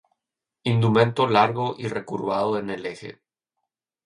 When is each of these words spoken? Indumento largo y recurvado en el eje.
Indumento 0.63 1.27
largo 1.27 1.75
y 1.77 1.87
recurvado 1.87 2.57
en 2.57 2.71
el 2.71 2.87
eje. 2.87 3.21